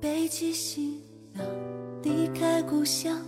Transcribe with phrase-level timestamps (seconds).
[0.00, 0.98] 背起行
[1.34, 1.44] 囊，
[2.02, 3.18] 离开故乡，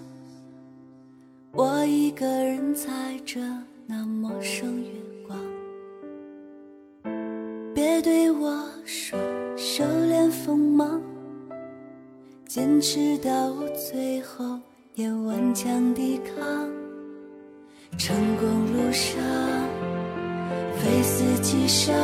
[1.53, 2.89] 我一个人踩
[3.27, 3.41] 着
[3.87, 4.89] 那陌生月
[5.27, 5.39] 光。
[7.75, 9.19] 别对我说
[9.55, 10.99] 收敛锋芒，
[12.47, 13.53] 坚持到
[13.91, 14.59] 最后
[14.95, 16.71] 也顽强抵抗。
[17.99, 19.23] 成功路上，
[20.79, 21.95] 非死即伤，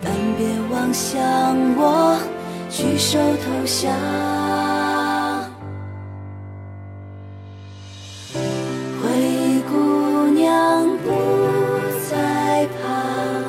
[0.00, 1.18] 但别妄想
[1.76, 2.16] 我。
[2.70, 3.90] 举手投降。
[9.00, 9.08] 灰
[9.70, 11.10] 姑娘不
[12.10, 13.42] 再怕。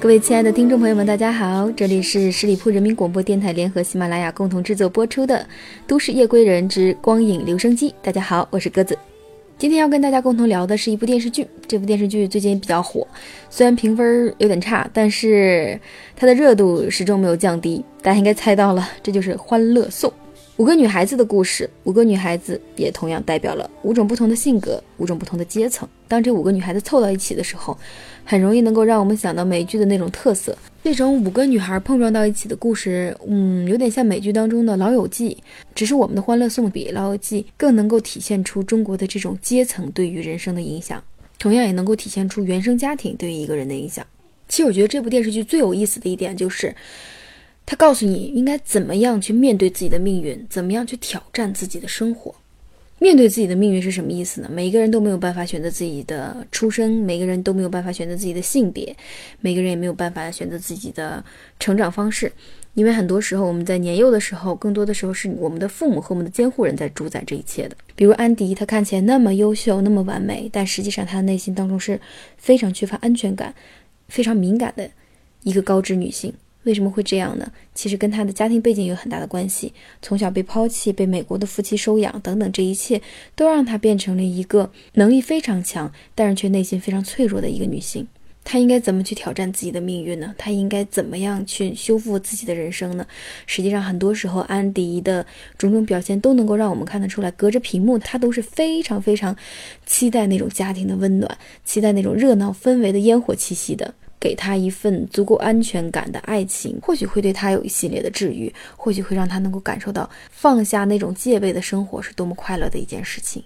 [0.00, 5.36] 各位亲爱的听众朋友们，大家好，这里是十里铺人民广播电台联合喜马拉雅共同制作播出的
[5.86, 7.90] 《都市夜归人之光影留声机》。
[8.02, 8.96] 大家好，我是鸽子。
[9.60, 13.06] 今天要跟大家共同聊的是一部电视剧，这部电视剧最近比较火，
[13.50, 15.78] 虽然评分有点差，但是
[16.16, 17.84] 它的热度始终没有降低。
[18.00, 20.10] 大家应该猜到了，这就是《欢乐颂》。
[20.60, 25.88] 五个女孩子的故事，五个女孩子也同样代表了五种不同的性格，五种不同的阶层。
[26.06, 27.74] 当这五个女孩子凑到一起的时候，
[28.26, 30.54] 很容易能够让我们想到美剧的那种特色。
[30.84, 35.30] 这种五个女孩碰撞到一起的故事，嗯，有点像美剧当中的《老友记》，
[35.74, 41.02] 只是我们的《欢乐颂》比《老友记》更能够体现出中国的这种阶层对于人生的影响，
[41.38, 44.06] 同样也能够体现出原生家庭对于一个人的影响。
[44.46, 46.74] 其实我觉得这部电视剧最有意思的一点就是，
[47.70, 52.34] 它告诉你应该怎么样去面对自己的命运，怎么样去挑战自己的生活。
[52.98, 54.50] 面对自己的命运是什么意思呢？
[54.52, 58.92] 每个人都没有办法选择自己的出生，每个人都没有办法选择自己的性别，
[59.40, 61.24] 每个人也没有办法选择自己的
[61.60, 62.32] 成长方式。
[62.74, 67.76] 因为很多时候，我们在年幼的时候，更多的时候是我们的父母和我们的监护人在主宰这一切的。
[67.94, 72.00] 比如安迪，他看起来那么优秀，那么完美，但实际上他的内心当中是
[72.36, 73.54] 非常缺乏安全感、
[74.08, 74.90] 非常敏感的
[75.44, 76.34] 一个高知女性。
[76.64, 77.50] 为什么会这样呢？
[77.74, 79.72] 其实跟他的家庭背景有很大的关系。
[80.02, 83.00] 从小被抛弃，被美国的夫妻收养，等等，这一切
[83.34, 88.06] 都让她变成了一个能力非常强，但是却内心非常脆弱的一个女性。
[88.42, 90.34] 她应该怎么去挑战自己的命运呢？
[90.36, 93.06] 她应该怎么样去修复自己的人生呢？
[93.46, 95.24] 实际上，很多时候安迪的
[95.56, 99.36] 种种表现都能够让我们看得出来，隔着屏幕，她都是非常非常
[99.86, 103.94] 期待那种家庭的温暖，期待那种热闹氛围的烟火气息的。
[104.20, 113.42] 给他一份足够安全感的爱情，或许会对他有一系列的治愈，或许会让他能够感受到放下那种戒备的生活是多么快乐的一件事情。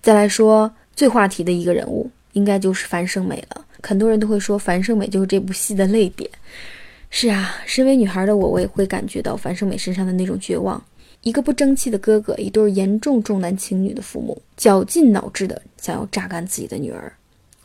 [0.00, 3.66] 再来说最话题的一个人物，应该就是樊胜美了。
[3.82, 6.30] 很多人都会说樊胜美就是这部戏的泪点。
[7.10, 10.82] 是啊，身为女孩的我，我也会感觉到樊胜美身上的那种绝望。
[11.22, 17.10] 一个不争气的哥哥，一对严重重男轻女的父母，绞尽脑汁的想要榨干自己的女儿。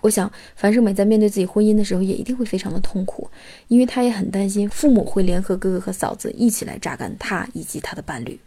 [0.02, 3.30] 我想，樊胜美在面对自己婚姻的时候，也一定会非常的痛苦，
[3.68, 8.40] 因为她也很担心父母会联合哥哥和嫂子一起来榨干她以及她的伴侣。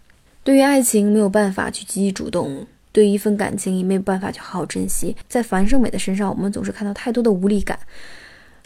[0.43, 7.79] 对于爱情没有办法去积极主动，对于一份感情也没有办法去好好珍惜，在樊胜美的身上，我们总是看到太多的无力感。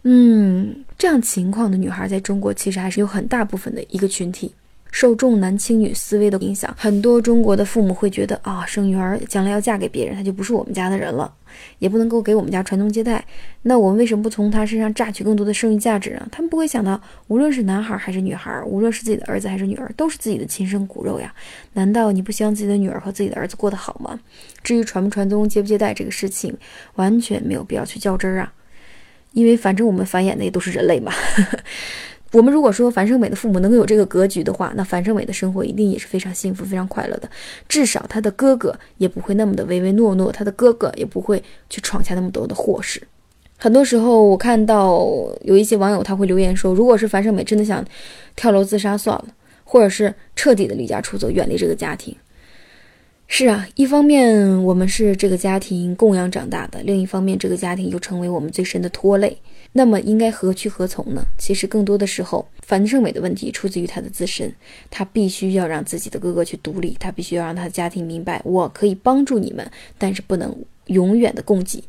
[0.04, 4.54] 嗯，这样情况的女孩在中国其实还是有很大部分的一个群体。
[4.97, 11.31] 受重男轻女思维的影响，很多中国的父母会觉得啊，生女儿将来要嫁给别人，她就不是我们家的人了，
[11.81, 13.23] 也不能够给我们家传宗接代。
[13.61, 16.27] 那我们为什么不从她身上榨取更多的生育价值呢？
[16.33, 16.99] 他们不会想到，
[17.29, 21.31] 无论是男孩还是女孩，无论是自己的儿子还是女儿，都是自己的亲生骨肉呀。
[21.75, 24.19] 难道你不希望自己的女儿和自己的儿子过得好吗？
[24.63, 26.57] 至于传不传宗接不接代这个事情，
[26.95, 28.51] 完全没有必要去较真儿啊，
[29.33, 31.13] 因为反正我们繁衍的也都是人类嘛。
[32.32, 37.31] 我们如果说樊胜美的父母能够有这个格局的话，那樊胜美的生活一定也是非常幸福、非常快乐的。
[37.69, 43.00] 至少她的哥哥也不会那么的唯唯诺诺，她的哥哥也不会去闯下那么多的祸事。
[43.56, 45.09] 很多时候，我看到
[45.42, 47.82] 有一些网友他会留言说，如果是樊胜美真的想
[48.34, 49.26] 跳楼自杀算了，
[49.65, 52.15] 或者是彻底的离家出走，远离这个家庭。
[53.28, 59.37] 是啊，一方面我们是这个家庭供养长大的，另一方面这个家庭又成为我们最深的拖累。
[59.72, 61.22] 那么应该何去何从呢？
[61.36, 64.51] 其实更多的时候，樊胜美的问题出自于她的自身，
[64.91, 70.56] 她必须要让自己的哥哥去独立，她必须要让她的家庭明白，我可以帮助你们，但是不能
[70.86, 71.84] 永远的供给。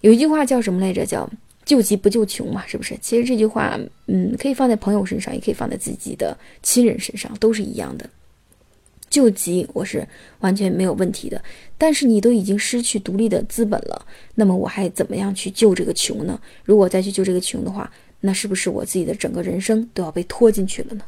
[0.00, 1.06] 有一句话叫什么来着？
[1.06, 1.30] 叫
[1.64, 2.96] 救急不救穷嘛，是不是？
[3.00, 8.08] 其实这句话，嗯，可以放在朋友身上，也可以放在自己的亲人身上，都是一样的。
[9.10, 10.06] 救急我是
[10.40, 11.42] 完全没有问题的，
[11.76, 16.38] 但是你都已经失去独立的资本了，那么我还怎么样去救这个穷呢？
[16.64, 17.90] 如果再去救这个穷的话，
[18.20, 21.02] 那是不是我自己的整个人生都要被拖进去了呢？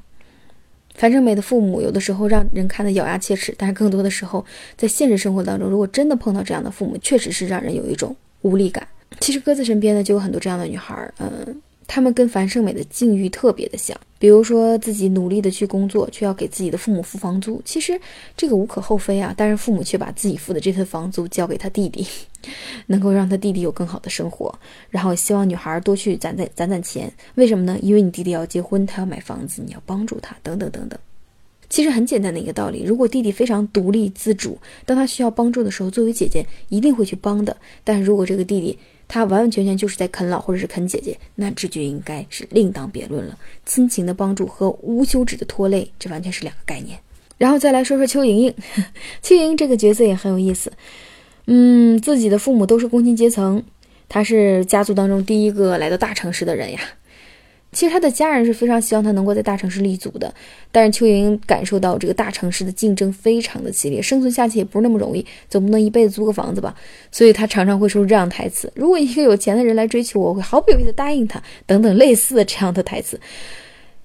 [0.94, 4.44] 樊胜美的父母有的时候让人看得咬牙切齿，但是更多的时候，
[4.76, 8.87] 在现实生活当中，如果真的碰到这样的父母，确实是让人有一种无力感。
[9.20, 11.62] 其实鸽子身边呢就有很多这样的女孩，嗯。
[11.93, 13.99] 他们跟樊胜美的境遇特别的像。
[14.17, 18.01] 比如说自己努力的去工作，却要给自己的父母付房租，其实
[18.37, 19.35] 这个无可厚非啊。
[19.37, 22.07] 但是父母却把自己付的这份房租交给他弟弟，
[22.87, 24.57] 能够让他弟弟有更好的生活，
[24.89, 27.13] 然后希望女孩多去攒攒攒攒钱。
[27.35, 27.77] 为什么呢？
[27.83, 30.97] 因为你弟弟要结婚，他要买房子，你要帮助他，等等等等。
[31.69, 34.57] 其实很简单的一个道理，如果弟弟非常独立自主，
[34.87, 37.57] 当他需要帮助的时候，作为姐姐一定会去帮的。
[37.83, 38.79] 但是如果这个弟弟，
[39.12, 43.37] 他完完全全就是在啃老或者是啃姐姐，那这就应该是另当别论了。
[43.67, 46.97] 亲情的帮助和无休止的拖累，这完全是两个概念。
[47.37, 48.55] 然后再来说说邱莹莹，
[49.21, 50.73] 邱莹莹这个角色也很有意思。
[51.47, 53.61] 嗯，自己的父母都是工薪阶层，
[54.09, 56.79] 她是家族当中第一个来到大城市的人呀。
[57.72, 60.34] 其实他的家人是非常希望他能够在大城市立足的，
[60.72, 66.75] 但是邱莹莹感受到这个大城市的竞争非常的激烈，生存下去也不是那么容易，总不能一辈子租个房子吧？
[67.12, 73.20] 所以他常常会说这样台词：“如果一个有钱的人来追求我，我会毫不犹豫的答应他。”等等类似的这样的台词。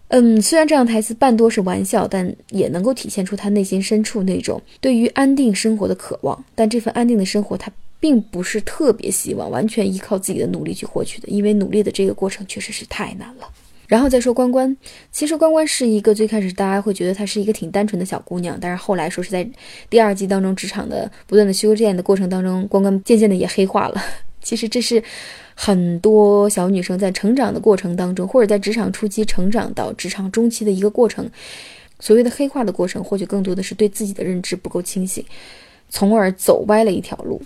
[0.09, 6.45] 嗯，虽然这样台词半多是玩笑，但也能够体现出他内心深处那种对于安定生活的渴望。
[6.53, 7.71] 但这份安定的生活，他
[8.05, 13.49] 并不是特别希望完全依靠自己的努力去获取的，因为努力的这个过程确实是太难了。
[13.87, 14.77] 然后再说关关，
[15.11, 19.49] 其实关关是一个最开始大家会觉得她是一个挺单纯的小姑娘，但是后来说是在
[19.89, 23.99] 第二季当中职场的不断的修炼的过程当中，关关渐渐的也黑化了。
[24.39, 25.03] 其实这是
[25.55, 31.27] 很多小女生在成长的过程当中，或者在职场初期成长到职场中期的一个过程。
[31.99, 35.25] 所谓的黑化的过程，或许更多的是对自己的认知不够清醒，
[35.89, 37.41] 从而走歪了一条路。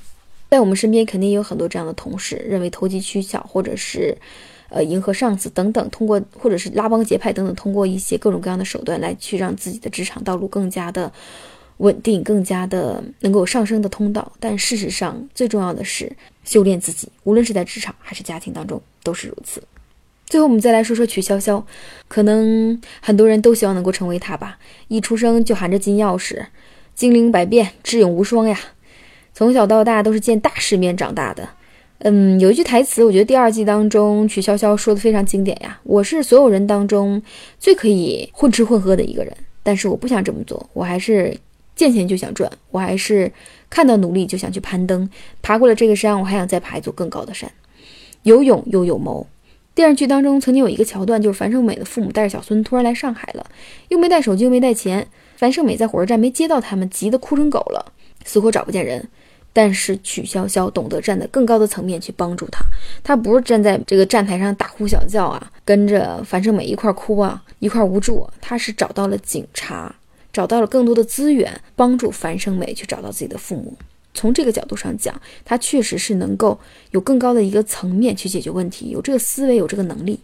[0.50, 4.18] 在我们身边肯定有很多这样的同事，认为投机取巧，或者是。
[4.72, 11.12] 呃，迎合上司等等，通过或者是拉帮结派等等，通过一些各种各样的手段来去让自己的职场道路更加的
[11.78, 14.32] 稳定，更加的能够上升的通道。
[14.40, 16.16] 但事实上，最重要的是
[16.46, 19.60] 修炼自己，无论是在职场还是家庭当中都是如此。
[20.28, 21.64] 最后，我们再来说说曲潇潇，
[22.08, 24.60] 可能很多人都希望能够成为她吧。
[24.88, 26.46] 一出生就含着金钥匙，
[26.94, 28.60] 精灵百变，智勇无双呀！
[29.34, 31.48] 从小到大都是见大世面长大的。
[32.00, 35.80] 嗯，有一句台词，我觉得第二季当中曲筱绡说的非常经典呀。
[35.84, 37.22] 我是所有人当中
[37.60, 39.34] 最可以混吃混喝的一个人，
[39.64, 41.36] 但是我不想这么做，我还是
[41.76, 43.30] 见钱就想赚，我还是
[43.70, 45.10] 看到努力就想去攀登，
[45.42, 47.52] 爬过了这个山，我还想再爬一座更高的山。
[48.24, 49.28] 有勇又有谋。
[49.76, 53.46] 电视剧当中曾经有一个桥段，就是樊胜美的父母带着小孙突然来上海了，
[53.90, 57.94] 又没带手机，又没带钱，樊胜美在火车站没接到他们，急得哭成狗了，
[58.26, 59.10] 死活找不见人。
[59.62, 62.64] 但是曲筱绡懂得站在更高的层面去帮助他，
[63.04, 68.26] 他不是站在这个站台上大呼小叫啊，跟着樊胜美一块哭啊，一块无助。
[68.40, 69.94] 他是找到了警察，
[70.32, 73.78] 找到了更多的资源，帮助樊胜美去找到自己的父母。
[74.14, 76.58] 从这个角度上讲，他确实是能够
[76.92, 80.18] 有更高的一个层面去解决问题，有这个思维，有这个能力。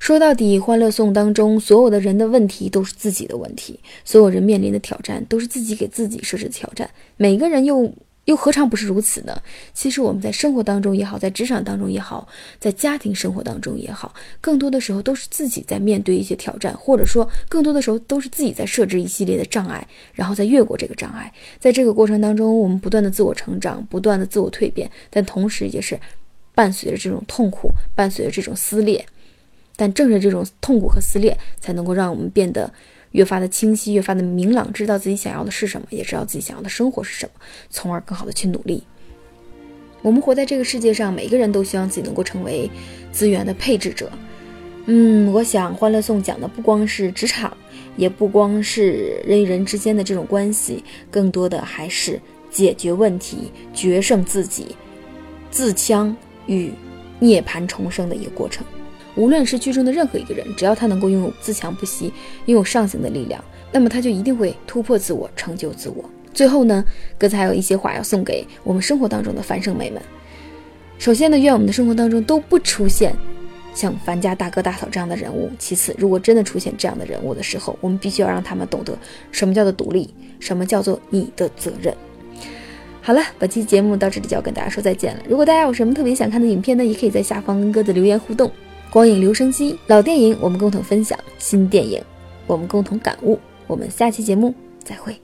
[0.00, 7.88] 说到底，《欢乐颂》当中所有的人的问题都是自己的问题，所有人面临的挑战都是自己给自己设置的挑战，每个人又。
[8.26, 9.42] 又何尝不是如此呢？
[9.74, 12.28] 其实我们在生活当中也好，在职场当中也好，
[12.60, 21.32] 在家庭生活当中也好，更多的时候都是自己在面对一些挑战，或者说更多的时候都是自己在设置一系列的障碍，然后再越过这个障碍。
[21.58, 25.98] 在这个过程当中，我们不断的自我成长，不断的自我蜕变，但同时也是
[26.54, 29.04] 伴随着这种痛苦，伴随着这种撕裂。
[29.74, 32.72] 但正是这种痛苦和撕裂，才能够让我们变得。
[33.12, 37.40] 越发的清晰，越发的明朗，知道自己想要的是什么，也知道自己想要的生活是什么，
[37.70, 38.82] 从而更好的去努力。
[40.02, 42.68] 我们活在这个世界上，每个人都希望自己能够成为
[43.12, 44.10] 资源的配置者。
[44.86, 47.56] 嗯，我想《欢乐颂》讲的不光是职场，
[47.96, 54.74] 也不光是人与人之间的这种关系，更多的还是解决问题、决胜自己、
[55.52, 56.16] 自强
[56.46, 56.72] 与
[57.20, 58.66] 涅槃重生的一个过程。
[59.14, 62.12] 无论是剧中的任何一个人，只要他能够拥有自强不息、
[62.46, 66.04] 拥有上行的力量，那么他就一定会突破自我，成就自我。
[66.32, 66.82] 最后呢，
[67.18, 70.00] 哥子还有一些话要送给我们生活当中的樊胜美们。
[70.98, 73.14] 首先呢，愿我们的生活当中都不出现
[73.74, 75.50] 像樊家大哥大嫂这样的人物。
[75.58, 78.96] 其次，如果真的出现这样的人物的时候，我们必须要让他们懂得
[79.30, 80.08] 什么叫做独立，
[80.40, 81.94] 什么叫做你的责任。
[83.02, 85.22] 好了，本期节目到这里就要跟大家说再见了。
[85.28, 88.50] 如果大家有什么特别想看的影片呢，也可以在下方跟鸽子留言互动。
[88.92, 91.98] 光影留声机，老电影我们共同分享，新电影
[92.46, 93.38] 我们共同感悟。
[93.66, 95.18] 我们下期节目再会。